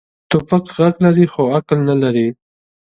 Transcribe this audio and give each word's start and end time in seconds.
توپک 0.29 0.65
غږ 0.77 0.95
لري، 1.05 1.25
خو 1.33 1.41
عقل 1.55 1.79
نه 1.89 1.95
لري. 2.01 2.27